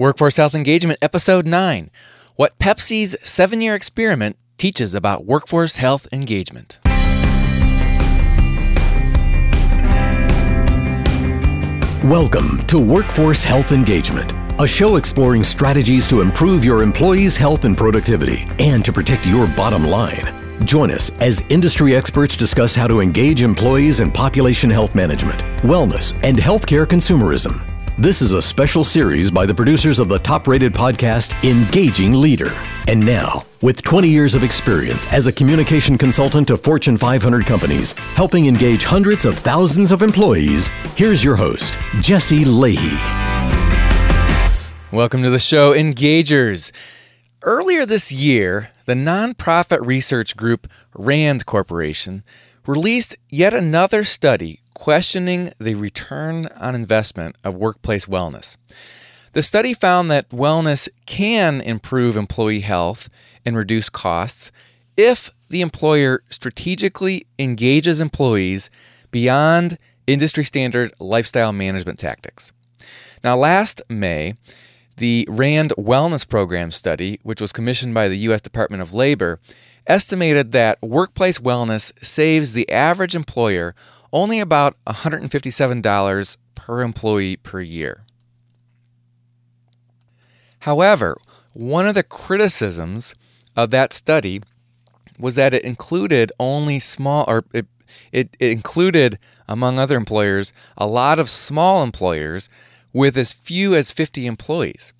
[0.00, 1.90] Workforce Health Engagement, Episode 9
[2.36, 6.78] What Pepsi's seven year experiment teaches about workforce health engagement.
[12.04, 17.76] Welcome to Workforce Health Engagement, a show exploring strategies to improve your employees' health and
[17.76, 20.32] productivity and to protect your bottom line.
[20.64, 26.16] Join us as industry experts discuss how to engage employees in population health management, wellness,
[26.22, 27.64] and healthcare consumerism.
[28.00, 32.52] This is a special series by the producers of the top rated podcast, Engaging Leader.
[32.86, 37.94] And now, with 20 years of experience as a communication consultant to Fortune 500 companies,
[38.14, 42.94] helping engage hundreds of thousands of employees, here's your host, Jesse Lahey.
[44.92, 46.70] Welcome to the show, Engagers.
[47.42, 52.22] Earlier this year, the nonprofit research group RAND Corporation
[52.64, 58.56] released yet another study questioning the return on investment of workplace wellness.
[59.32, 63.08] The study found that wellness can improve employee health
[63.44, 64.52] and reduce costs
[64.96, 68.70] if the employer strategically engages employees
[69.10, 72.52] beyond industry standard lifestyle management tactics.
[73.24, 74.34] Now, last May,
[74.96, 78.40] the RAND Wellness Program study, which was commissioned by the U.S.
[78.40, 79.40] Department of Labor,
[79.88, 83.74] estimated that workplace wellness saves the average employer
[84.12, 88.04] only about $157 per employee per year.
[90.60, 91.16] However,
[91.52, 93.14] one of the criticisms
[93.56, 94.40] of that study
[95.18, 97.66] was that it included only small, or it,
[98.12, 102.48] it, it, included, among other employers, a lot of small employers
[102.92, 104.92] with as few as 50 employees.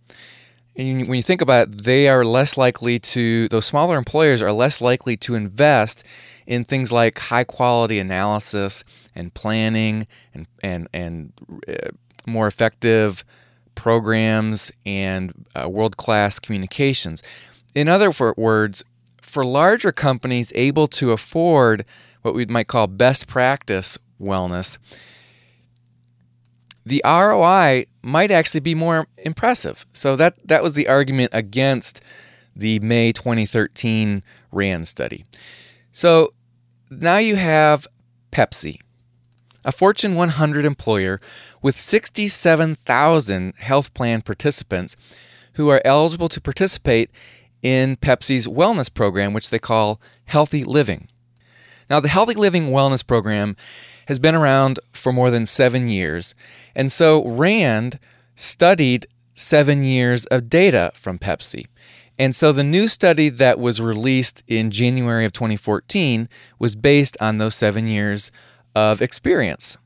[0.77, 4.53] And when you think about it, they are less likely to, those smaller employers are
[4.53, 6.05] less likely to invest
[6.49, 8.83] in things like high quality analysis
[9.15, 11.33] and planning and, and, and
[11.69, 11.91] uh,
[12.27, 13.23] more effective
[13.75, 17.23] programs and uh, world class communications.
[17.75, 18.83] In other words,
[19.21, 21.85] for larger companies able to afford
[22.23, 24.79] what we might call best practice wellness,
[26.87, 29.85] the ROI might actually be more impressive.
[29.93, 32.01] So that that was the argument against
[32.57, 35.27] the May 2013 RAND study.
[35.93, 36.33] So
[36.91, 37.87] now you have
[38.33, 38.81] Pepsi,
[39.65, 41.21] a Fortune 100 employer
[41.63, 44.97] with 67,000 health plan participants
[45.55, 47.11] who are eligible to participate
[47.63, 51.09] in Pepsi's wellness program, which they call Healthy Living.
[51.91, 53.57] Now, the Healthy Living Wellness Program
[54.07, 56.35] has been around for more than seven years,
[56.75, 57.99] and so RAND
[58.37, 61.67] studied seven years of data from Pepsi.
[62.19, 67.39] And so the new study that was released in January of 2014 was based on
[67.39, 68.33] those seven years
[68.75, 69.79] of experience.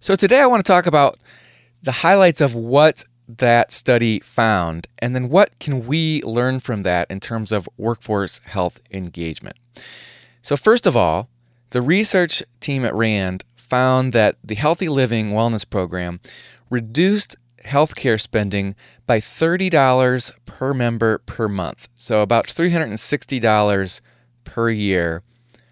[0.00, 1.18] So today I want to talk about
[1.82, 7.10] the highlights of what that study found and then what can we learn from that
[7.10, 9.56] in terms of workforce health engagement.
[10.42, 11.28] So first of all,
[11.70, 16.20] the research team at RAND found that the Healthy Living Wellness Program
[16.70, 17.36] reduced
[17.68, 18.74] healthcare spending
[19.06, 21.88] by $30 per member per month.
[21.94, 24.00] So about $360
[24.44, 25.22] per year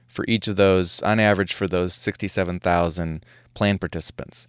[0.06, 3.24] for each of those, on average, for those 67,000
[3.54, 4.46] plan participants.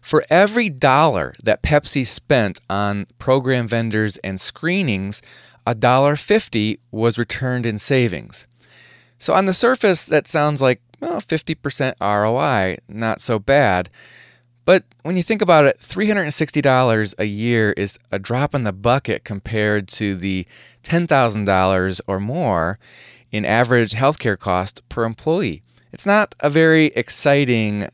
[0.00, 5.20] For every dollar that Pepsi spent on program vendors and screenings,
[5.66, 8.46] a dollar fifty was returned in savings.
[9.18, 13.90] So on the surface, that sounds like well, 50% ROI, not so bad.
[14.68, 19.24] But when you think about it, $360 a year is a drop in the bucket
[19.24, 20.46] compared to the
[20.84, 22.78] $10,000 or more
[23.32, 25.62] in average healthcare cost per employee.
[25.90, 27.88] It's not a very exciting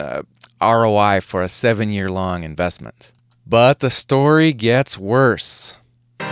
[0.00, 0.22] uh,
[0.60, 3.12] ROI for a seven year long investment.
[3.46, 5.76] But the story gets worse.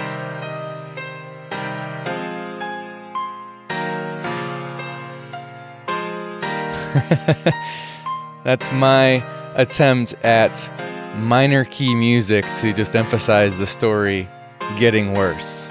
[8.43, 10.73] That's my attempt at
[11.17, 14.29] minor key music to just emphasize the story
[14.77, 15.71] getting worse.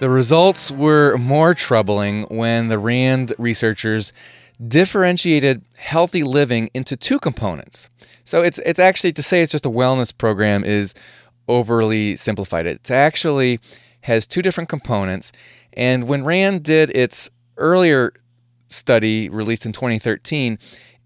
[0.00, 4.12] The results were more troubling when the RAND researchers
[4.66, 7.88] differentiated healthy living into two components.
[8.24, 10.94] So it's it's actually to say it's just a wellness program is
[11.48, 12.66] overly simplified.
[12.66, 13.60] It actually
[14.02, 15.32] has two different components.
[15.72, 18.12] And when RAND did its earlier
[18.68, 20.58] study released in 2013,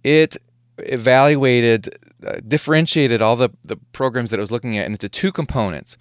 [0.06, 0.37] it
[0.79, 1.88] evaluated,
[2.25, 5.99] uh, differentiated all the, the programs that it was looking at into two components.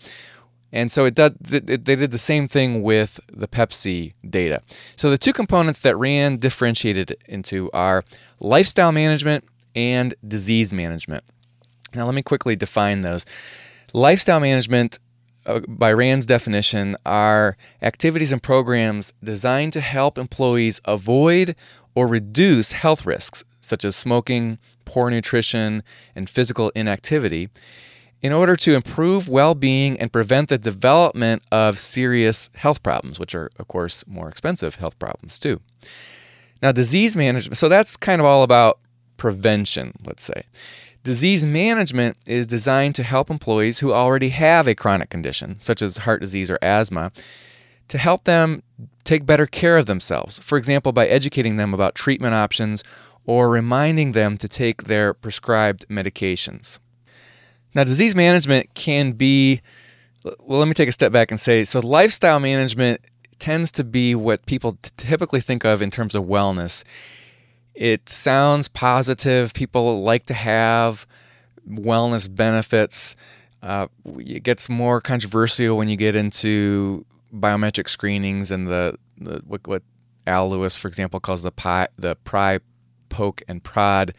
[0.72, 4.62] And so it did, they did the same thing with the Pepsi data.
[4.96, 8.04] So the two components that RAND differentiated into are
[8.40, 11.24] lifestyle management and disease management.
[11.96, 13.25] Now, let me quickly define those.
[13.94, 15.00] Lifestyle management,
[15.46, 21.56] uh, by RAND's definition, are activities and programs designed to help employees avoid
[21.96, 25.83] or reduce health risks, such as smoking, poor nutrition,
[26.15, 27.50] and physical inactivity,
[28.21, 33.35] in order to improve well being and prevent the development of serious health problems, which
[33.35, 35.62] are, of course, more expensive health problems too.
[36.62, 38.79] Now, disease management, so that's kind of all about
[39.17, 40.44] prevention, let's say.
[41.03, 46.00] Disease management is designed to help employees who already have a chronic condition, such as
[46.00, 47.12] heart disease or asthma,
[47.89, 48.63] to help them
[49.03, 50.39] take better care of themselves.
[50.39, 52.83] For example, by educating them about treatment options
[53.25, 56.80] or reminding them to take their prescribed medications.
[57.74, 59.62] Now, disease management can be,
[60.24, 63.01] well, let me take a step back and say so, lifestyle management
[63.39, 66.83] tends to be what people typically think of in terms of wellness.
[67.74, 69.54] It sounds positive.
[69.54, 71.06] People like to have
[71.69, 73.16] wellness benefits.
[73.62, 73.88] Uh,
[74.18, 79.83] it gets more controversial when you get into biometric screenings and the, the what, what,
[80.27, 82.60] Al Lewis, for example, calls the pie, the pry,
[83.15, 84.13] poke, and prod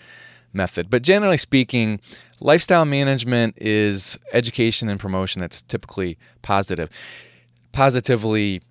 [0.54, 0.88] method.
[0.88, 2.00] But generally speaking,
[2.40, 6.88] lifestyle management is education and promotion that's typically positive,
[7.72, 8.62] positively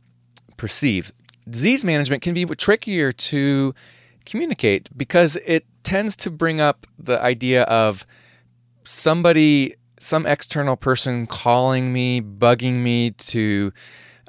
[0.58, 1.14] perceived.
[1.48, 3.76] Disease management can be trickier to
[4.26, 8.04] communicate because it tends to bring up the idea of
[8.84, 13.72] somebody, some external person calling me, bugging me to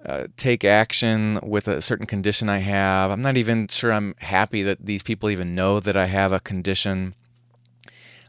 [0.06, 3.10] uh, take action with a certain condition I have.
[3.10, 6.40] I'm not even sure I'm happy that these people even know that I have a
[6.40, 7.14] condition.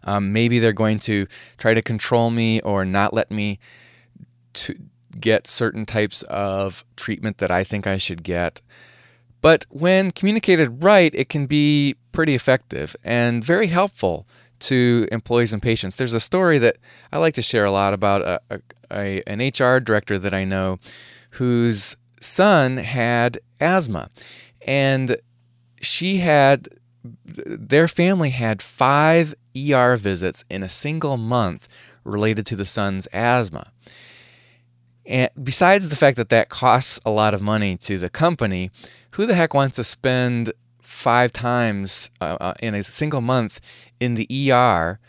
[0.03, 1.27] Um, maybe they're going to
[1.57, 3.59] try to control me or not let me
[4.53, 4.75] to
[5.19, 8.61] get certain types of treatment that I think I should get.
[9.41, 14.25] But when communicated right, it can be pretty effective and very helpful
[14.59, 15.97] to employees and patients.
[15.97, 16.77] There's a story that
[17.11, 18.59] I like to share a lot about a, a,
[18.91, 20.79] a, an HR director that I know
[21.37, 24.09] whose son had asthma.
[24.61, 25.17] And
[25.81, 26.67] she had,
[27.03, 31.67] their family had five ER visits in a single month
[32.03, 33.71] related to the son's asthma.
[35.05, 38.71] And besides the fact that that costs a lot of money to the company,
[39.11, 40.51] who the heck wants to spend
[40.81, 43.61] five times uh, uh in a single month
[43.99, 44.99] in the ER?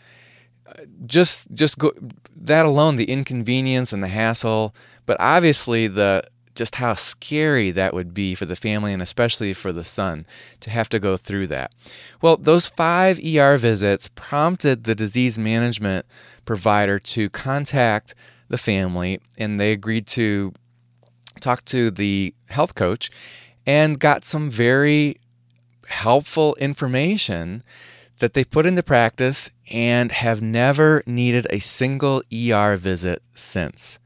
[1.05, 1.91] Just, just go
[2.35, 4.73] that alone, the inconvenience and the hassle,
[5.09, 6.21] but obviously the
[6.53, 10.23] just how scary that would be for the family and especially for the son
[10.59, 11.73] to have to go through that.
[12.21, 16.05] Well, those five ER visits prompted the disease management
[16.45, 18.13] provider to contact
[18.49, 20.53] the family, and they agreed to
[21.39, 23.09] talk to the health coach
[23.65, 25.15] and got some very
[25.87, 27.63] helpful information
[28.19, 33.97] that they put into practice and have never needed a single ER visit since.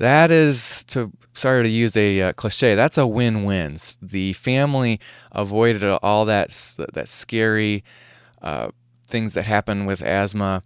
[0.00, 2.74] That is to sorry to use a uh, cliche.
[2.74, 3.76] That's a win-win.
[4.00, 4.98] The family
[5.30, 6.48] avoided all that
[6.94, 7.84] that scary
[8.40, 8.70] uh,
[9.06, 10.62] things that happen with asthma,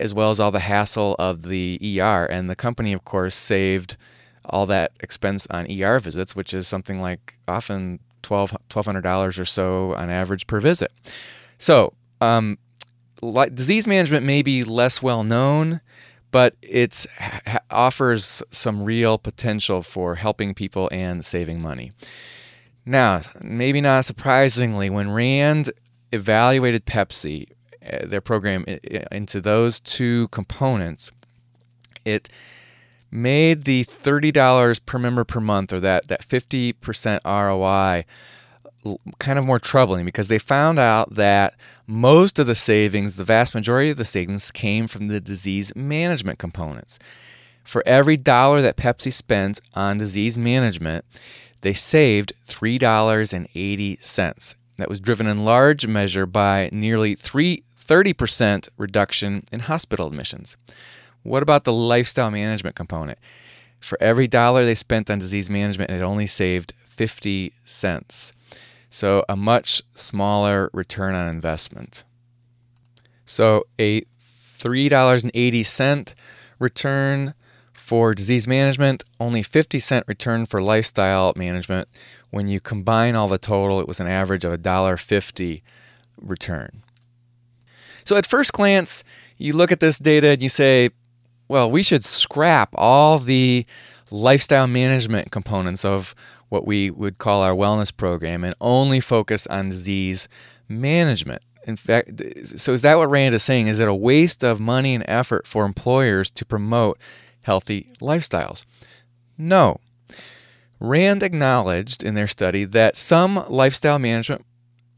[0.00, 2.26] as well as all the hassle of the ER.
[2.26, 3.96] And the company, of course, saved
[4.44, 10.10] all that expense on ER visits, which is something like often $1,200 or so on
[10.10, 10.90] average per visit.
[11.58, 12.58] So, um,
[13.54, 15.80] disease management may be less well known
[16.30, 17.06] but it
[17.70, 21.92] offers some real potential for helping people and saving money.
[22.84, 25.72] Now, maybe not surprisingly, when Rand
[26.12, 27.48] evaluated Pepsi,
[27.84, 28.64] uh, their program,
[29.10, 31.12] into those two components,
[32.04, 32.28] it
[33.10, 38.04] made the $30 per member per month, or that, that 50% ROI,
[39.18, 41.54] kind of more troubling because they found out that
[41.86, 46.38] most of the savings, the vast majority of the savings, came from the disease management
[46.38, 46.98] components.
[47.64, 51.04] For every dollar that Pepsi spends on disease management,
[51.60, 54.54] they saved $3.80.
[54.76, 60.56] That was driven in large measure by nearly 3, 30% reduction in hospital admissions.
[61.22, 63.18] What about the lifestyle management component?
[63.80, 68.32] For every dollar they spent on disease management, it only saved 50 cents.
[68.90, 72.04] So a much smaller return on investment.
[73.24, 74.02] So a
[74.58, 76.14] $3.80
[76.58, 77.34] return
[77.72, 81.88] for disease management, only 50 cent return for lifestyle management.
[82.30, 85.62] When you combine all the total, it was an average of $1.50
[86.20, 86.82] return.
[88.04, 89.04] So at first glance,
[89.36, 90.90] you look at this data and you say,
[91.48, 93.64] well, we should scrap all the
[94.10, 96.14] lifestyle management components of
[96.48, 100.28] what we would call our wellness program and only focus on disease
[100.68, 101.42] management.
[101.64, 102.10] in fact,
[102.58, 103.66] so is that what Rand is saying?
[103.66, 106.98] Is it a waste of money and effort for employers to promote
[107.42, 108.64] healthy lifestyles?
[109.36, 109.78] No.
[110.80, 114.44] Rand acknowledged in their study that some lifestyle management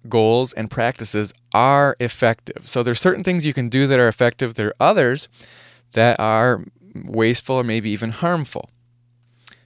[0.09, 2.69] goals and practices are effective.
[2.69, 4.55] So there's certain things you can do that are effective.
[4.55, 5.29] There are others
[5.93, 6.65] that are
[6.95, 8.71] wasteful or maybe even harmful.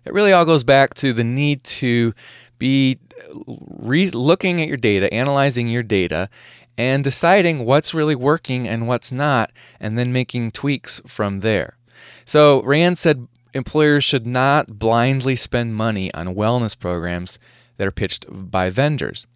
[0.04, 2.12] It really all goes back to the need to
[2.58, 6.28] be uh, re- looking at your data, analyzing your data,
[6.76, 11.76] and deciding what's really working and what's not, and then making tweaks from there.
[12.24, 17.38] So, Rand said employers should not blindly spend money on wellness programs
[17.76, 19.26] that are pitched by vendors.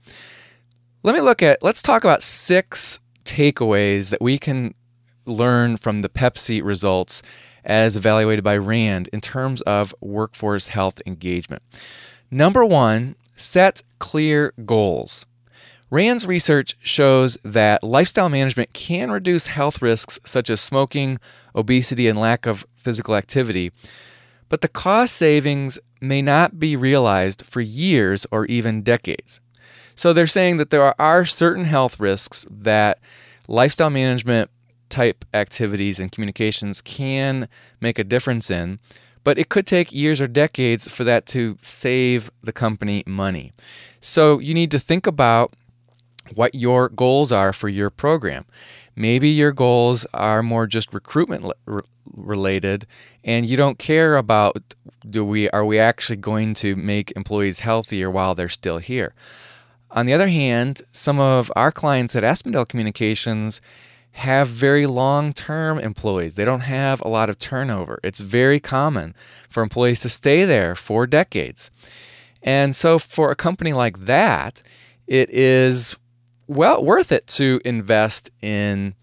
[1.02, 4.74] Let me look at, let's talk about six takeaways that we can
[5.24, 7.22] learn from the Pepsi results
[7.68, 11.62] as evaluated by RAND in terms of workforce health engagement.
[12.30, 15.26] Number one, set clear goals.
[15.90, 21.18] RAND's research shows that lifestyle management can reduce health risks such as smoking,
[21.54, 23.70] obesity, and lack of physical activity,
[24.48, 29.40] but the cost savings may not be realized for years or even decades.
[29.94, 32.98] So they're saying that there are certain health risks that
[33.48, 34.50] lifestyle management
[34.88, 37.48] type activities and communications can
[37.80, 38.78] make a difference in,
[39.24, 43.52] but it could take years or decades for that to save the company money.
[44.00, 45.52] So you need to think about
[46.34, 48.44] what your goals are for your program.
[48.94, 51.52] Maybe your goals are more just recruitment
[52.04, 52.86] related
[53.24, 54.74] and you don't care about
[55.08, 59.14] do we are we actually going to make employees healthier while they're still here.
[59.90, 63.60] On the other hand, some of our clients at Aspendale Communications
[64.12, 66.34] have very long term employees.
[66.34, 68.00] They don't have a lot of turnover.
[68.02, 69.14] It's very common
[69.48, 71.70] for employees to stay there for decades.
[72.42, 74.62] And so, for a company like that,
[75.06, 75.96] it is
[76.46, 78.94] well worth it to invest in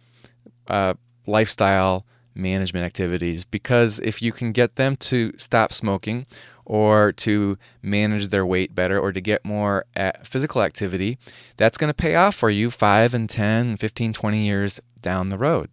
[0.67, 0.95] uh,
[1.27, 6.25] lifestyle management activities because if you can get them to stop smoking
[6.65, 11.17] or to manage their weight better or to get more uh, physical activity,
[11.57, 15.37] that's going to pay off for you 5 and 10, 15, 20 years down the
[15.37, 15.69] road.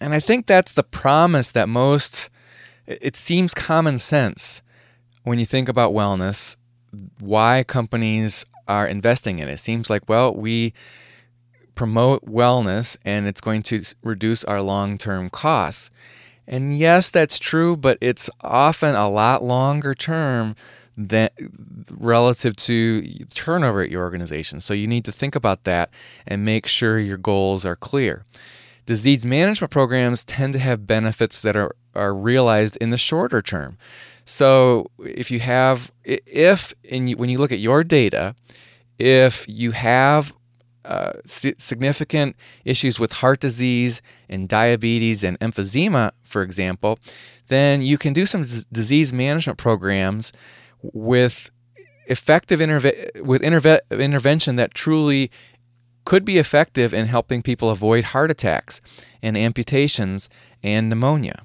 [0.00, 2.30] And I think that's the promise that most,
[2.86, 4.62] it seems common sense
[5.22, 6.56] when you think about wellness,
[7.20, 9.52] why companies are investing in it.
[9.52, 10.72] It seems like, well, we
[11.74, 15.90] promote wellness and it's going to reduce our long term costs.
[16.46, 20.56] And yes, that's true, but it's often a lot longer term
[20.96, 21.28] than
[21.90, 23.02] relative to
[23.34, 24.60] turnover at your organization.
[24.60, 25.90] So you need to think about that
[26.26, 28.24] and make sure your goals are clear.
[28.86, 33.78] Disease management programs tend to have benefits that are, are realized in the shorter term.
[34.24, 38.34] So if you have, if in, when you look at your data,
[38.98, 40.32] if you have
[40.84, 46.98] uh, significant issues with heart disease and diabetes and emphysema, for example,
[47.48, 50.32] then you can do some d- disease management programs
[50.82, 51.50] with
[52.06, 55.30] effective interve- with interve- intervention that truly
[56.04, 58.80] could be effective in helping people avoid heart attacks
[59.22, 60.28] and amputations
[60.62, 61.42] and pneumonia.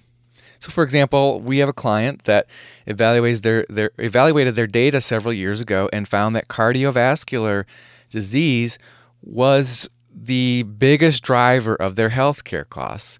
[0.60, 2.48] So, for example, we have a client that
[2.86, 7.64] evaluates their, their evaluated their data several years ago and found that cardiovascular
[8.10, 8.78] disease
[9.22, 13.20] was the biggest driver of their healthcare costs.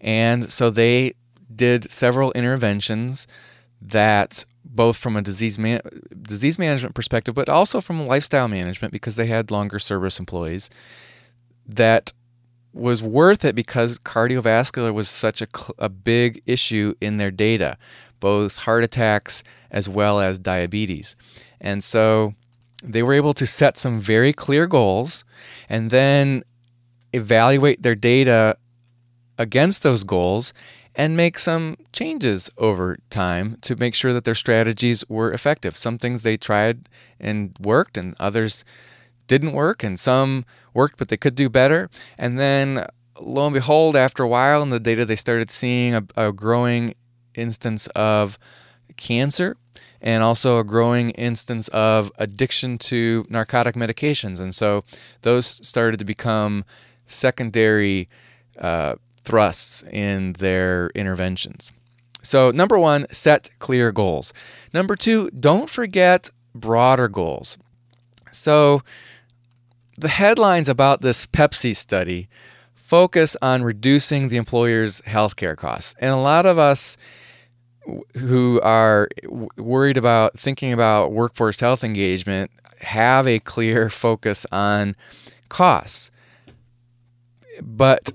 [0.00, 1.14] And so they
[1.54, 3.26] did several interventions
[3.82, 5.80] that both from a disease man-
[6.22, 10.70] disease management perspective but also from lifestyle management because they had longer service employees
[11.66, 12.12] that
[12.72, 17.76] was worth it because cardiovascular was such a, a big issue in their data
[18.20, 21.16] both heart attacks as well as diabetes
[21.60, 22.34] and so
[22.82, 25.24] they were able to set some very clear goals
[25.68, 26.42] and then
[27.12, 28.56] evaluate their data
[29.38, 30.52] against those goals
[30.94, 35.76] and make some changes over time to make sure that their strategies were effective.
[35.76, 38.64] Some things they tried and worked, and others
[39.26, 40.44] didn't work, and some
[40.74, 41.88] worked but they could do better.
[42.18, 42.86] And then,
[43.20, 46.94] lo and behold, after a while in the data, they started seeing a, a growing
[47.34, 48.38] instance of
[48.96, 49.56] cancer
[50.00, 54.40] and also a growing instance of addiction to narcotic medications.
[54.40, 54.84] And so
[55.22, 56.64] those started to become
[57.06, 58.08] secondary
[58.58, 61.72] uh, thrusts in their interventions.
[62.22, 64.32] So, number one, set clear goals.
[64.74, 67.56] Number two, don't forget broader goals.
[68.30, 68.82] So,
[69.96, 72.28] the headlines about this Pepsi study
[72.74, 75.94] focus on reducing the employer's healthcare costs.
[76.00, 76.96] And a lot of us
[78.16, 79.08] who are
[79.56, 84.96] worried about thinking about workforce health engagement have a clear focus on
[85.48, 86.10] costs.
[87.62, 88.12] but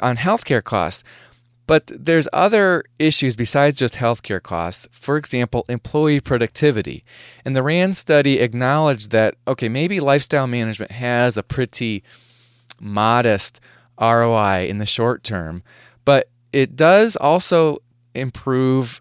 [0.00, 1.02] on healthcare costs.
[1.66, 4.86] But there's other issues besides just healthcare costs.
[4.92, 7.04] For example, employee productivity.
[7.44, 12.04] And the RAND study acknowledged that, okay, maybe lifestyle management has a pretty
[12.80, 13.60] modest
[14.00, 15.64] ROI in the short term,
[16.04, 17.78] but it does also
[18.16, 19.00] improve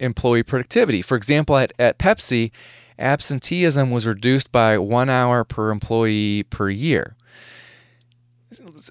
[0.00, 1.02] employee productivity.
[1.02, 2.50] For example, at, at Pepsi,
[2.98, 7.16] absenteeism was reduced by one hour per employee per year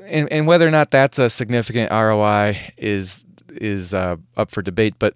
[0.05, 4.95] and, and whether or not that's a significant ROI is is uh, up for debate.
[4.99, 5.15] But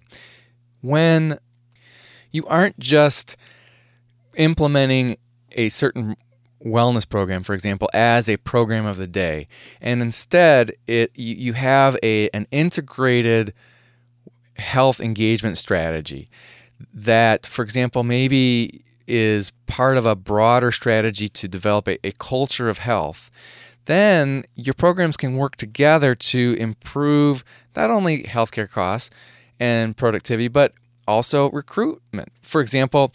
[0.80, 1.38] when
[2.32, 3.36] you aren't just
[4.36, 5.16] implementing
[5.52, 6.16] a certain
[6.64, 9.48] wellness program, for example, as a program of the day,
[9.80, 13.54] and instead it you, you have a an integrated
[14.56, 16.28] health engagement strategy
[16.92, 22.68] that, for example, maybe is part of a broader strategy to develop a, a culture
[22.68, 23.30] of health
[23.86, 27.44] then your programs can work together to improve
[27.76, 29.10] not only healthcare costs
[29.60, 30.72] and productivity, but
[31.06, 32.30] also recruitment.
[32.42, 33.12] For example,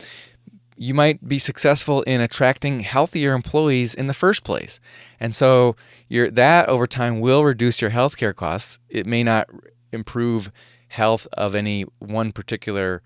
[0.77, 4.79] you might be successful in attracting healthier employees in the first place.
[5.19, 5.75] And so
[6.09, 8.79] that over time will reduce your healthcare costs.
[8.89, 9.49] It may not
[9.91, 10.51] improve
[10.89, 13.01] health of any one particular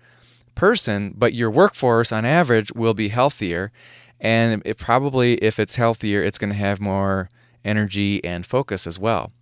[0.54, 3.72] person, but your workforce on average will be healthier.
[4.20, 7.28] And it probably, if it's healthier, it's going to have more
[7.64, 9.32] energy, and focus as well.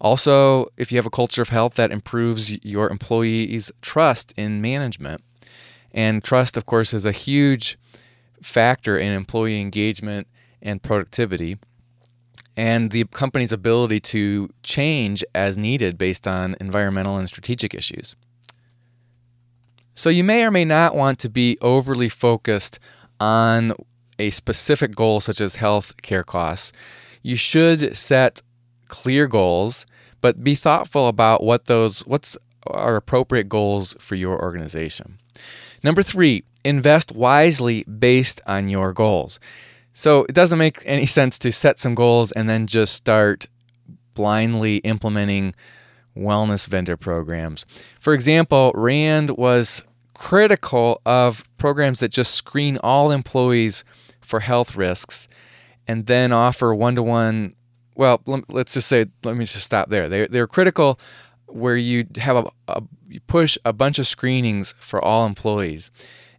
[0.00, 5.22] Also, if you have a culture of health that improves your employees' trust in management,
[5.92, 7.78] and trust, of course, is a huge
[8.42, 10.26] factor in employee engagement
[10.60, 11.56] and productivity,
[12.56, 18.14] and the company's ability to change as needed based on environmental and strategic issues.
[19.94, 22.78] So, you may or may not want to be overly focused
[23.20, 23.74] on
[24.18, 26.72] a specific goal, such as health care costs,
[27.22, 28.42] you should set
[28.88, 29.86] clear goals,
[30.20, 35.18] but be thoughtful about what those what's are appropriate goals for your organization.
[35.82, 39.40] Number 3, invest wisely based on your goals.
[39.92, 43.46] So it doesn't make any sense to set some goals and then just start
[44.14, 45.54] blindly implementing
[46.16, 47.64] wellness vendor programs.
[47.98, 49.82] For example, Rand was
[50.14, 53.84] critical of programs that just screen all employees
[54.20, 55.28] for health risks
[55.86, 57.54] and then offer one to one.
[57.94, 60.08] Well, let's just say, let me just stop there.
[60.08, 60.98] They, they're critical
[61.46, 65.90] where you have a, a you push a bunch of screenings for all employees,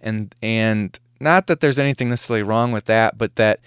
[0.02, 3.60] and and not that there's anything necessarily wrong with that, but that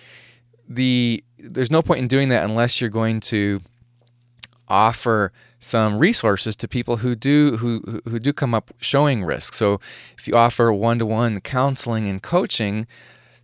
[0.68, 3.60] the there's no point in doing that unless you're going to
[4.68, 9.54] offer some resources to people who do who who do come up showing risk.
[9.54, 9.80] So
[10.18, 12.86] if you offer one-to-one counseling and coaching,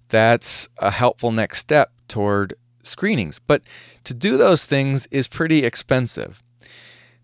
[0.09, 3.39] that's a helpful next step toward screenings.
[3.39, 3.63] But
[4.05, 6.43] to do those things is pretty expensive.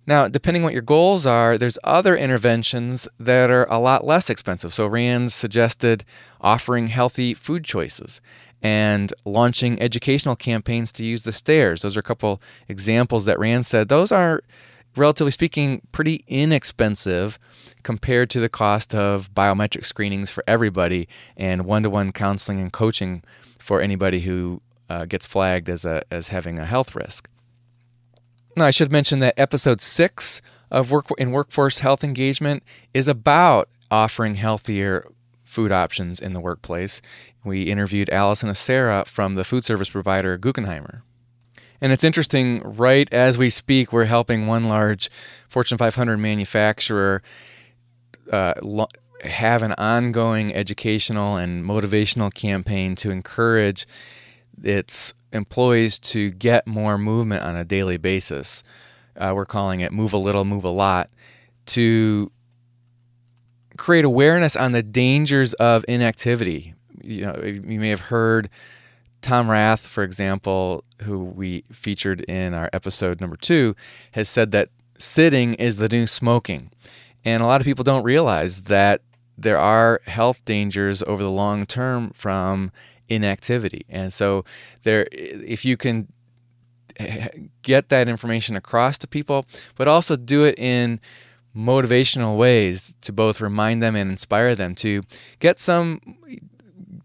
[0.08, 4.72] Now, depending what your goals are, there's other interventions that are a lot less expensive.
[4.72, 6.02] So Rand suggested
[6.40, 8.22] offering healthy food choices
[8.62, 11.82] and launching educational campaigns to use the stairs.
[11.82, 14.40] Those are a couple examples that Rand said those are
[14.96, 17.38] relatively speaking pretty inexpensive
[17.82, 23.22] compared to the cost of biometric screenings for everybody and one-to-one counseling and coaching
[23.58, 27.28] for anybody who uh, gets flagged as a as having a health risk.
[28.58, 33.68] Now, I should mention that episode six of work in workforce health engagement is about
[33.88, 35.06] offering healthier
[35.44, 37.00] food options in the workplace.
[37.44, 41.02] We interviewed Allison Acera from the food service provider Guckenheimer.
[41.80, 45.08] And it's interesting, right as we speak, we're helping one large
[45.48, 47.22] Fortune 500 manufacturer
[48.32, 48.88] uh, lo-
[49.22, 53.86] have an ongoing educational and motivational campaign to encourage
[54.64, 58.62] its employees to get more movement on a daily basis.
[59.16, 61.10] Uh, we're calling it Move a Little, Move a Lot
[61.66, 62.30] to
[63.76, 66.74] create awareness on the dangers of inactivity.
[67.02, 68.48] You know, you may have heard
[69.22, 73.74] Tom Rath, for example, who we featured in our episode number two,
[74.12, 76.70] has said that sitting is the new smoking.
[77.24, 79.02] And a lot of people don't realize that
[79.36, 82.72] there are health dangers over the long term from
[83.08, 83.84] inactivity.
[83.88, 84.44] And so
[84.82, 86.08] there if you can
[87.62, 89.44] get that information across to people,
[89.76, 91.00] but also do it in
[91.56, 95.02] motivational ways to both remind them and inspire them to
[95.40, 96.00] get some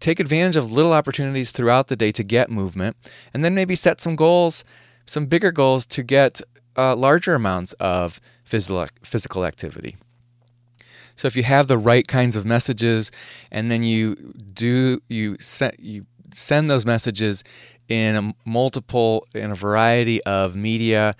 [0.00, 2.96] take advantage of little opportunities throughout the day to get movement
[3.32, 4.62] and then maybe set some goals
[5.06, 6.40] some bigger goals to get
[6.76, 9.96] uh, larger amounts of physical physical activity
[11.16, 13.10] so if you have the right kinds of messages
[13.52, 14.14] and then you
[14.52, 17.44] do you set you send those messages
[17.88, 21.14] in a multiple in a variety of media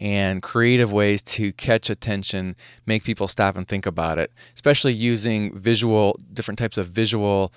[0.00, 5.58] and creative ways to catch attention, make people stop and think about it, especially using
[5.58, 7.52] visual different types of visual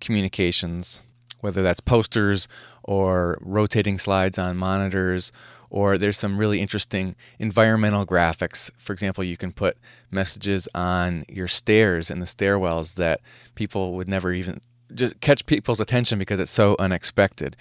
[0.00, 1.02] communications,
[1.40, 2.48] whether that's posters
[2.82, 5.30] or rotating slides on monitors
[5.74, 8.70] or there's some really interesting environmental graphics.
[8.78, 9.76] For example, you can put
[10.08, 13.20] messages on your stairs and the stairwells that
[13.56, 14.60] people would never even
[14.94, 17.56] just catch people's attention because it's so unexpected.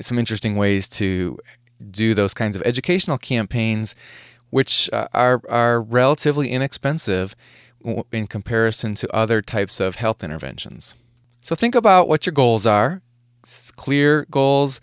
[0.00, 1.38] Some interesting ways to
[1.90, 3.94] do those kinds of educational campaigns,
[4.48, 7.36] which uh, are are relatively inexpensive
[8.10, 10.94] in comparison to other types of health interventions.
[11.42, 13.02] So think about what your goals are,
[13.76, 14.80] clear goals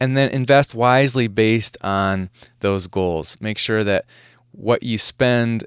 [0.00, 2.30] and then invest wisely based on
[2.60, 3.36] those goals.
[3.40, 4.04] Make sure that
[4.52, 5.66] what you spend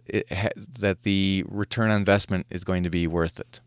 [0.79, 3.59] that the return on investment is going to be worth it.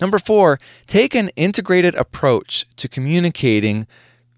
[0.00, 3.86] Number 4, take an integrated approach to communicating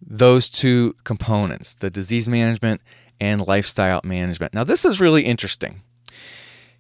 [0.05, 2.81] those two components, the disease management
[3.20, 4.53] and lifestyle management.
[4.53, 5.83] Now this is really interesting.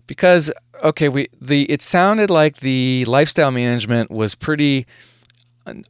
[0.06, 4.86] Because okay, we the it sounded like the lifestyle management was pretty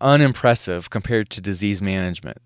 [0.01, 2.39] unimpressive compared to disease management.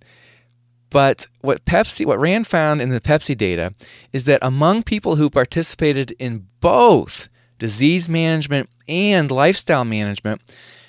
[0.90, 3.74] But what Pepsi, what Rand found in the Pepsi data
[4.12, 10.42] is that among people who participated in both disease management and lifestyle management,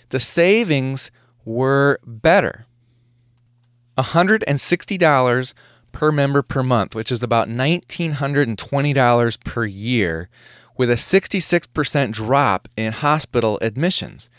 [0.10, 1.12] the savings
[1.46, 2.66] were better.
[3.98, 5.54] $160
[5.92, 10.30] per member per month, which is about $1,920 per year,
[10.78, 14.30] with a 66% drop in hospital admissions.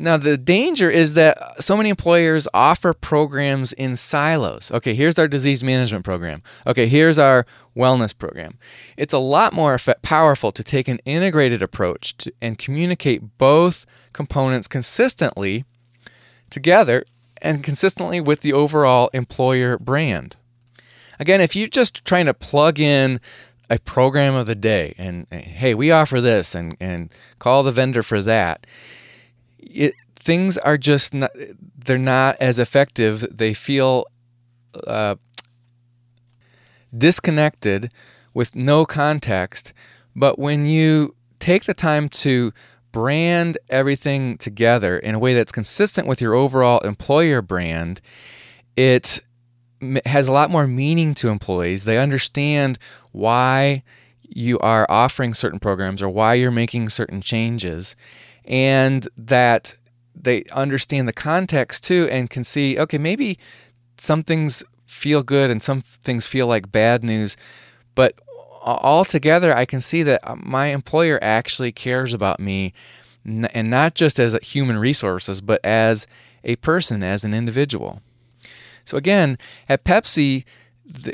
[0.00, 4.72] Now, the danger is that so many employers offer programs in silos.
[4.72, 6.42] Okay, here's our disease management program.
[6.66, 7.44] Okay, here's our
[7.76, 8.56] wellness program.
[8.96, 13.84] It's a lot more powerful to take an integrated approach to, and communicate both
[14.14, 15.66] components consistently
[16.48, 17.04] together
[17.42, 20.36] and consistently with the overall employer brand.
[21.18, 23.20] Again, if you're just trying to plug in
[23.68, 28.02] a program of the day and hey, we offer this and, and call the vendor
[28.02, 28.66] for that
[29.70, 31.30] it, things are just not,
[31.76, 33.24] they're not as effective.
[33.30, 34.06] They feel
[34.86, 35.16] uh,
[36.96, 37.92] disconnected
[38.34, 39.72] with no context.
[40.14, 42.52] But when you take the time to
[42.92, 48.00] brand everything together in a way that's consistent with your overall employer brand,
[48.76, 49.20] it
[50.04, 51.84] has a lot more meaning to employees.
[51.84, 52.78] They understand
[53.12, 53.82] why
[54.22, 57.96] you are offering certain programs or why you're making certain changes
[58.44, 59.76] and that
[60.14, 63.38] they understand the context too and can see okay maybe
[63.96, 67.36] some things feel good and some things feel like bad news
[67.94, 68.18] but
[68.62, 72.72] altogether i can see that uh, my employer actually cares about me
[73.24, 76.06] and not just as human resources but as
[76.44, 78.00] a person as an individual.
[78.84, 80.44] So again at pepsi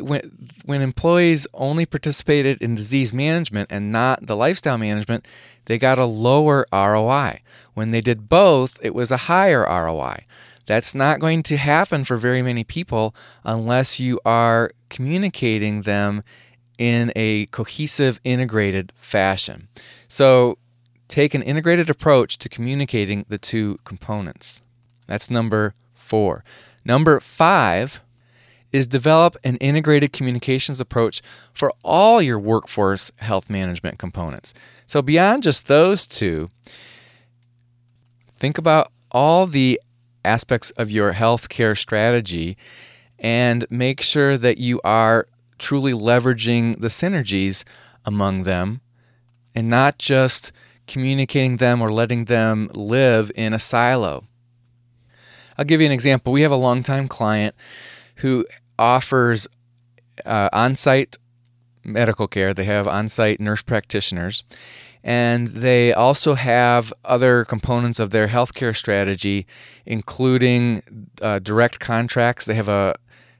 [0.00, 5.26] when, when employees only participated in disease management and not the lifestyle management,
[5.66, 7.40] they got a lower ROI.
[7.74, 10.24] When they did both, it was a higher ROI.
[10.66, 16.24] That's not going to happen for very many people unless you are communicating them
[16.78, 19.68] in a cohesive, integrated fashion.
[20.08, 20.58] So,
[21.08, 24.60] take an integrated approach to communicating the two components.
[25.06, 26.44] That's number four.
[26.84, 28.00] Number five
[28.76, 31.22] is develop an integrated communications approach
[31.54, 34.52] for all your workforce health management components.
[34.86, 36.50] So, beyond just those two,
[38.38, 39.80] think about all the
[40.26, 42.58] aspects of your healthcare strategy
[43.18, 45.26] and make sure that you are
[45.58, 47.64] truly leveraging the synergies
[48.04, 48.82] among them
[49.54, 50.52] and not just
[50.86, 54.24] communicating them or letting them live in a silo.
[55.56, 56.34] I'll give you an example.
[56.34, 57.54] We have a longtime client
[58.16, 58.44] who
[58.78, 59.46] offers
[60.24, 61.16] uh, on site
[61.84, 64.44] medical care, they have on site nurse practitioners,
[65.04, 69.46] and they also have other components of their healthcare strategy,
[69.84, 70.82] including
[71.22, 72.44] uh, direct contracts.
[72.44, 72.94] They have a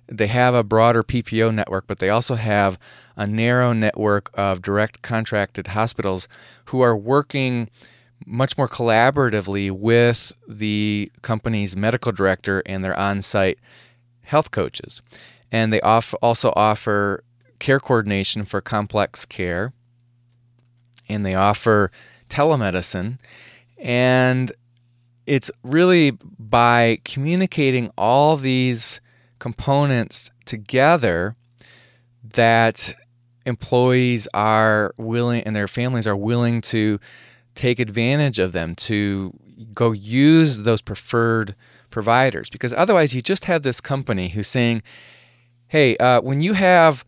[0.09, 2.79] they have a broader PPO network, but they also have
[3.17, 6.29] a narrow network of direct contracted hospitals
[6.67, 7.69] who are working
[8.25, 13.59] much more collaboratively with the company's medical director and their on site
[14.27, 15.03] health coaches.
[15.51, 17.25] And they off- also offer
[17.59, 19.73] care coordination for complex care.
[21.09, 21.91] And they offer
[22.29, 23.19] telemedicine.
[23.79, 24.53] And
[25.27, 29.01] it's really by communicating all these
[29.39, 31.37] components together
[32.35, 32.95] that
[33.45, 36.99] employees are willing and their families are willing to
[37.55, 39.33] take advantage of them to
[39.73, 41.55] go use those preferred
[41.97, 44.83] providers because otherwise you just have this company who's saying,
[45.69, 47.07] hey, uh, when you have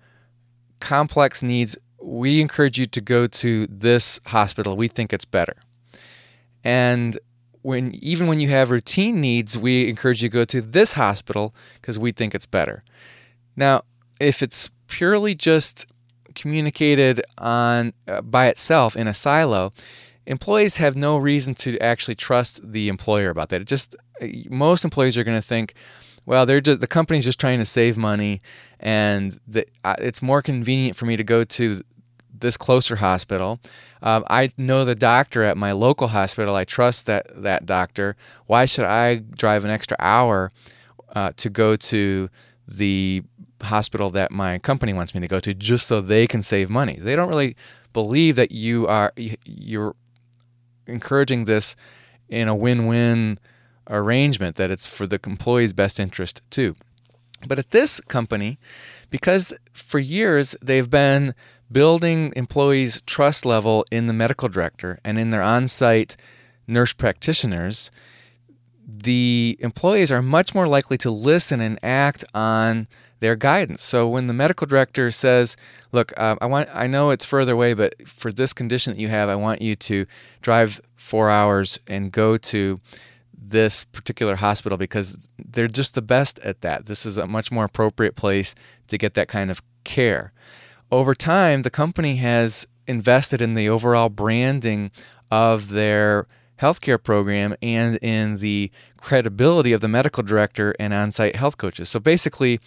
[0.81, 4.79] complex needs, we encourage you to go to this hospital.
[4.79, 5.57] We think it's better.
[6.65, 7.19] And
[7.61, 11.55] when even when you have routine needs, we encourage you to go to this hospital
[11.75, 12.83] because we think it's better.
[13.57, 13.83] Now,
[14.19, 15.85] if it's purely just
[16.35, 19.75] communicated on uh, by itself in a silo,
[20.29, 23.61] employees have no reason to actually trust the employer about that.
[23.63, 23.97] It just
[24.51, 25.75] most employees are going to think,
[26.27, 28.43] well, they're just, the company's just trying to save money,
[28.81, 31.83] and the, uh, it's more convenient for me to go to
[32.41, 33.61] this closer hospital.
[34.03, 36.55] Um, I know the doctor at my local hospital.
[36.55, 38.17] I trust that that doctor.
[38.47, 40.53] Why should I drive an extra hour
[41.15, 42.29] uh, to go to
[42.67, 43.23] the
[43.63, 46.97] hospital that my company wants me to go to just so they can save money?
[47.01, 47.57] They don't really
[47.93, 49.97] believe that you are you're
[50.87, 51.75] encouraging this
[52.29, 53.39] in a win-win
[53.89, 56.77] arrangement that it's for the employee's best interest too.
[57.47, 58.59] But at this company,
[59.11, 61.35] because for years they've been
[61.71, 66.17] building employees' trust level in the medical director and in their on site
[66.67, 67.91] nurse practitioners,
[68.87, 72.89] the employees are much more likely to listen and act on
[73.21, 73.83] their guidance.
[73.83, 75.57] So when the medical director says,
[75.93, 79.09] "Look, uh, I want I know it's further away, but for this condition that you
[79.09, 80.07] have, I want you to
[80.41, 82.81] drive 4 hours and go to
[83.51, 86.87] this particular hospital because they're just the best at that.
[86.87, 88.55] This is a much more appropriate place
[88.89, 90.33] to get that kind of care."
[90.91, 94.91] Over time, the company has invested in the overall branding
[95.31, 96.27] of their
[96.61, 101.89] healthcare program and in the credibility of the medical director and on site health coaches.
[101.89, 102.61] So basically,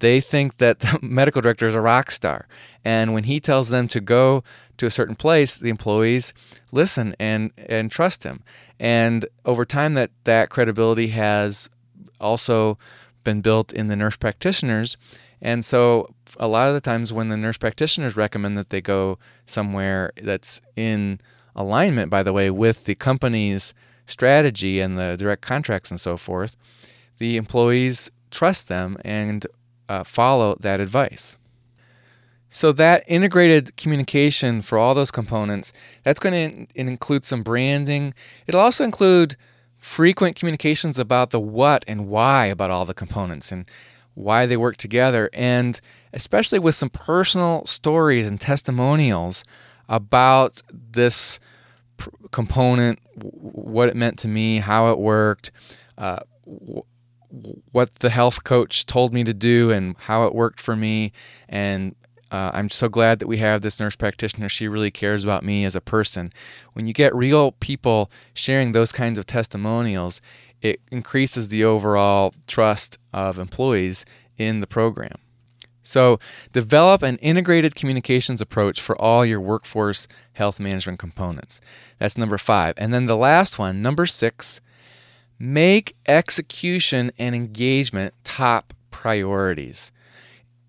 [0.00, 2.46] they think that the medical director is a rock star.
[2.84, 4.44] And when he tells them to go
[4.76, 6.32] to a certain place, the employees
[6.70, 8.42] listen and, and trust him.
[8.78, 11.68] And over time, that, that credibility has
[12.20, 12.78] also
[13.24, 14.96] been built in the nurse practitioners.
[15.40, 19.18] And so, a lot of the times, when the nurse practitioners recommend that they go
[19.46, 21.20] somewhere that's in
[21.54, 23.74] alignment, by the way, with the company's
[24.06, 26.56] strategy and the direct contracts and so forth,
[27.18, 29.46] the employees trust them and
[29.88, 31.36] uh, follow that advice.
[32.50, 38.14] So that integrated communication for all those components, that's going to include some branding.
[38.46, 39.36] It'll also include
[39.76, 43.66] frequent communications about the what and why about all the components and
[44.14, 45.80] why they work together and
[46.12, 49.44] especially with some personal stories and testimonials
[49.88, 51.40] about this
[51.96, 55.50] pr- component, what it meant to me, how it worked,
[55.96, 56.20] uh,
[57.72, 61.12] what the health coach told me to do and how it worked for me.
[61.48, 61.94] And
[62.30, 64.48] uh, I'm so glad that we have this nurse practitioner.
[64.48, 66.32] She really cares about me as a person.
[66.74, 70.20] When you get real people sharing those kinds of testimonials,
[70.60, 74.04] it increases the overall trust of employees
[74.36, 75.16] in the program.
[75.88, 76.18] So,
[76.52, 81.60] develop an integrated communications approach for all your workforce health management components.
[81.98, 82.74] That's number five.
[82.76, 84.60] And then the last one, number six,
[85.38, 89.92] Make execution and engagement top priorities.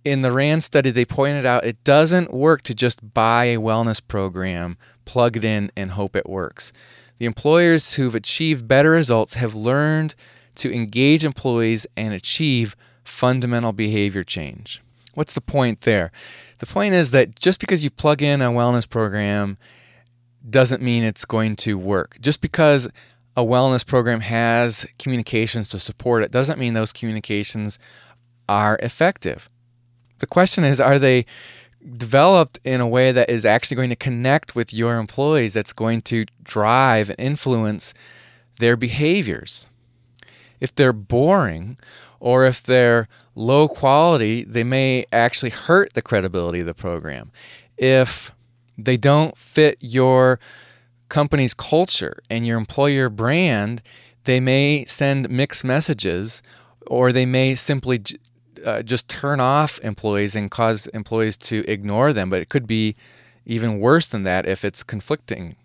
[0.05, 3.99] In the RAND study, they pointed out it doesn't work to just buy a wellness
[4.05, 6.71] program, plug it in, and hope it works.
[7.17, 10.13] The employers who've achieved better results have learned
[10.55, 14.82] to engage employees and achieve fundamental behavior change.
[15.15, 16.12] What's the point there?
[16.60, 19.58] The point is that just because you plug in a wellness program
[20.48, 22.17] doesn't mean it's going to work.
[22.22, 22.88] Just because
[23.36, 27.80] a wellness program has communications to support it doesn't mean those communications
[28.48, 29.50] are effective.
[30.19, 31.26] The question is are they
[31.98, 36.02] developed in a way that is actually going to connect with your employees, that's going
[36.04, 37.93] to drive and influence
[38.58, 39.69] their behaviors?
[40.60, 41.78] If they're boring
[42.19, 43.08] or if they're
[43.39, 47.32] low quality, they may actually hurt the credibility of the program.
[47.78, 48.32] If
[48.78, 50.39] they don't fit your
[51.08, 53.82] company's culture and your employer brand,
[54.25, 56.41] they may send mixed messages
[56.86, 58.04] or they may simply
[58.65, 62.30] uh, just turn off employees and cause employees to ignore them.
[62.30, 62.95] But it could be
[63.45, 65.56] even worse than that if it's conflicting.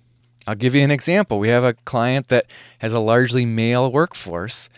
[0.47, 1.41] I'll give you an example.
[1.41, 2.47] We have a client that
[2.79, 4.69] has a largely male workforce,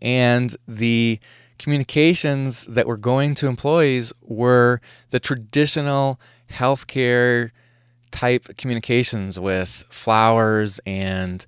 [0.00, 1.18] and the
[1.58, 7.50] communications that were going to employees were the traditional healthcare
[8.10, 11.46] type communications with flowers and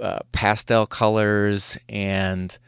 [0.00, 2.58] uh, pastel colors and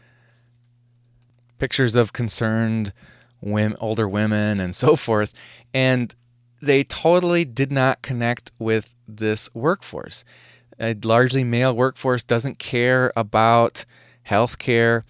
[1.59, 2.93] pictures of concerned
[3.41, 5.33] women, older women and so forth.
[5.75, 6.15] And
[6.61, 10.25] they totally did not connect with this workforce.
[10.81, 13.85] A largely male workforce doesn't care about
[14.29, 15.03] healthcare.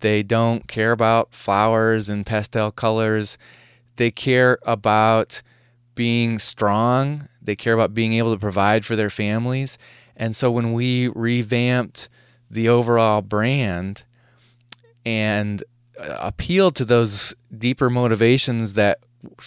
[0.00, 3.38] They don't care about flowers and pastel colors.
[3.96, 5.42] They care about
[5.94, 7.28] being strong.
[7.40, 9.78] They care about being able to provide for their families.
[10.16, 12.08] And so when we revamped
[12.50, 14.04] the overall brand
[15.04, 15.62] and
[15.98, 18.98] uh, appealed to those deeper motivations that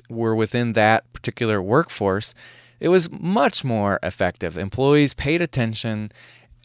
[0.09, 2.33] were within that particular workforce,
[2.79, 4.57] it was much more effective.
[4.57, 6.11] Employees paid attention.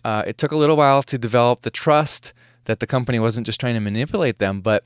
[0.05, 2.33] Uh, it took a little while to develop the trust
[2.64, 4.85] that the company wasn't just trying to manipulate them, but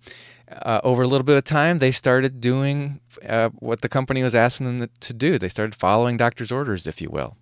[0.51, 4.35] uh, over a little bit of time, they started doing uh, what the company was
[4.35, 5.39] asking them to do.
[5.39, 7.37] They started following doctor's orders, if you will.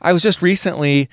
[0.00, 1.08] I was just recently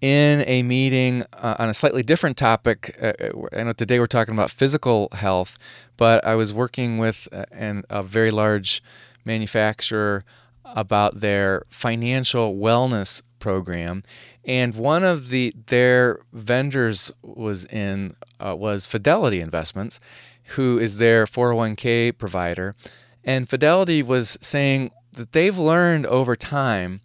[0.00, 2.96] in a meeting uh, on a slightly different topic.
[3.00, 5.58] Uh, uh, I know today we're talking about physical health,
[5.96, 8.82] but I was working with uh, an, a very large
[9.24, 10.24] manufacturer
[10.64, 14.02] about their financial wellness program,
[14.44, 19.98] and one of the their vendors was in uh, was Fidelity Investments,
[20.54, 22.76] who is their 401k provider,
[23.24, 27.00] and Fidelity was saying that they've learned over time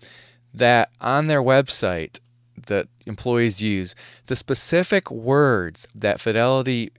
[0.54, 2.20] that on their website
[2.68, 3.96] that employees use,
[4.28, 6.92] the specific words that Fidelity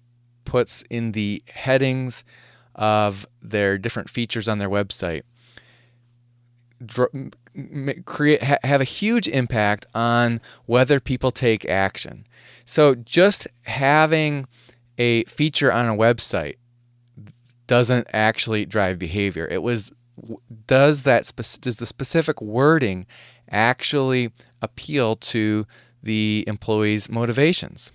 [0.45, 2.25] puts in the headings
[2.75, 5.23] of their different features on their website
[8.05, 12.27] create have a huge impact on whether people take action.
[12.65, 14.47] So just having
[14.99, 16.57] a feature on a website
[17.67, 19.47] doesn't actually drive behavior.
[19.51, 19.93] It was
[20.67, 23.07] does that does the specific wording
[23.51, 25.67] actually appeal to
[26.03, 27.93] the employees' motivations?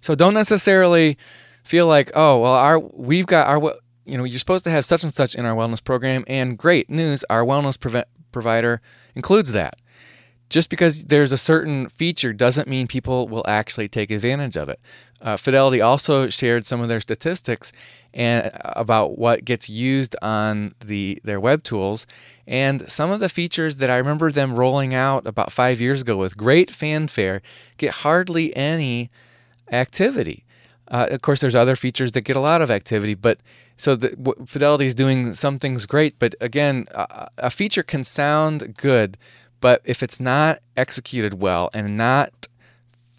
[0.00, 1.18] So don't necessarily
[1.62, 5.04] feel like, oh, well, our we've got our you know, you're supposed to have such
[5.04, 8.80] and such in our wellness program, and great news, our wellness prevent, provider
[9.14, 9.76] includes that.
[10.48, 14.80] Just because there's a certain feature doesn't mean people will actually take advantage of it.
[15.20, 17.72] Uh, Fidelity also shared some of their statistics
[18.12, 22.04] and about what gets used on the their web tools,
[22.48, 26.16] and some of the features that I remember them rolling out about five years ago
[26.16, 27.42] with great fanfare
[27.76, 29.10] get hardly any
[29.70, 30.44] activity.
[30.88, 33.38] Uh, of course, there's other features that get a lot of activity, but
[33.80, 36.18] so the, Fidelity is doing some things great.
[36.18, 39.16] But again, a, a feature can sound good,
[39.62, 42.46] but if it's not executed well and not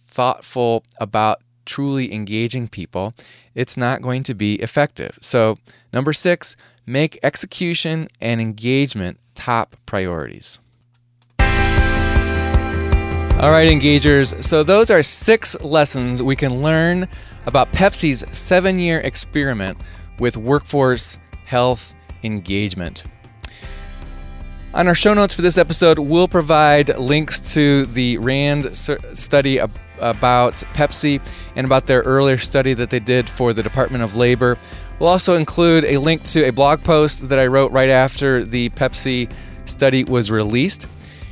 [0.08, 3.16] thoughtful about truly engaging people,
[3.56, 5.18] it's not going to be effective.
[5.20, 5.58] So,
[5.92, 10.60] number six, make execution and engagement top priorities.
[11.40, 11.48] All
[13.50, 14.44] right, engagers.
[14.44, 17.08] So, those are six lessons we can learn
[17.48, 19.80] about Pepsi's seven year experiment
[20.20, 23.04] with workforce health engagement.
[24.74, 30.54] On our show notes for this episode, we'll provide links to the RAND study about
[30.74, 31.22] Pepsi
[31.58, 34.58] and about their earlier study that they did for the Department of Labor.
[34.98, 38.70] We'll also include a link to a blog post that I wrote right after the
[38.70, 39.30] Pepsi
[39.66, 40.88] study was released.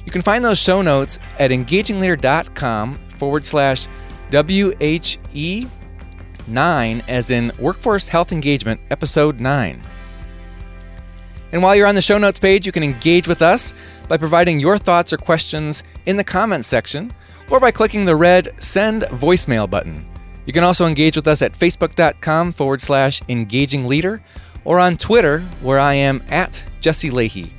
[0.06, 3.88] You can find those show notes at engagingleader.com forward slash
[4.32, 5.68] WHE
[6.50, 9.82] 9, as in Workforce Health Engagement, Episode 9.
[11.52, 13.74] And while you're on the show notes page, you can engage with us
[14.08, 17.14] by providing your thoughts or questions in the comments section
[17.50, 20.06] or by clicking the red Send Voicemail button.
[20.46, 24.22] You can also engage with us at facebook.com forward slash engaging leader
[24.66, 27.52] or on Twitter, where I am at Jesse Lahey.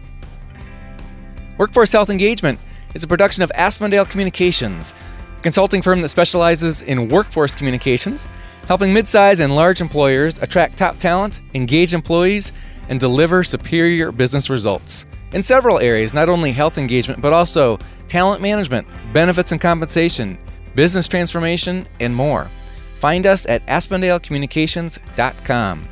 [1.58, 2.58] Workforce Health Engagement
[2.94, 4.94] is a production of Aspendale Communications,
[5.38, 8.26] a consulting firm that specializes in workforce communications,
[8.70, 12.52] helping midsize and large employers attract top talent, engage employees,
[12.88, 18.40] and deliver superior business results in several areas, not only health engagement, but also talent
[18.40, 20.38] management, benefits and compensation,
[20.76, 22.48] business transformation, and more.
[23.00, 25.88] Find us at AspendaleCommunications.com.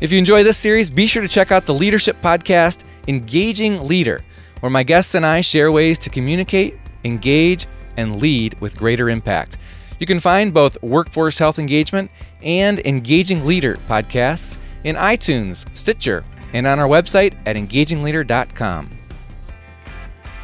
[0.00, 4.24] If you enjoy this series, be sure to check out the leadership podcast, Engaging Leader
[4.60, 9.58] where my guests and I share ways to communicate, engage, and lead with greater impact.
[10.00, 12.10] You can find both Workforce Health Engagement
[12.42, 18.90] and Engaging Leader podcasts in iTunes, Stitcher, and on our website at engagingleader.com.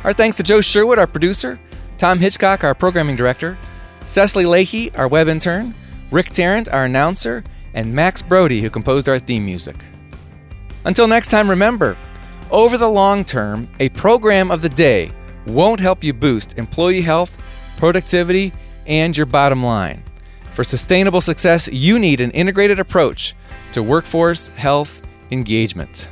[0.05, 1.59] Our thanks to Joe Sherwood, our producer,
[1.97, 3.57] Tom Hitchcock, our programming director,
[4.05, 5.75] Cecily Lahey, our web intern,
[6.11, 9.77] Rick Tarrant, our announcer, and Max Brody, who composed our theme music.
[10.85, 11.97] Until next time, remember,
[12.51, 15.11] over the long term, a program of the day
[15.47, 17.37] won't help you boost employee health,
[17.79, 18.53] productivity,
[18.87, 20.03] and your bottom line.
[20.55, 23.35] For sustainable success, you need an integrated approach
[23.73, 26.09] to workforce health engagement.